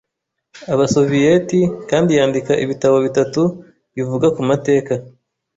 [0.73, 3.41] Abasoviyeti kandi yandika ibitabo bitatu
[3.95, 4.93] bivuga ku mateka